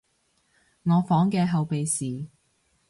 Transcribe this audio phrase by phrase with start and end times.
[0.81, 2.25] 我房嘅後備匙